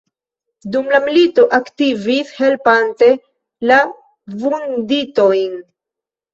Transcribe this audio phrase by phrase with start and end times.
[0.75, 3.11] Dum la milito aktivis helpante
[3.75, 3.79] la
[4.43, 5.65] vunditojn.